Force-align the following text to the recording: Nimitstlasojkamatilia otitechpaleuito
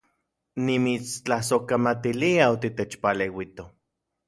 Nimitstlasojkamatilia 0.69 2.49
otitechpaleuito 2.57 3.71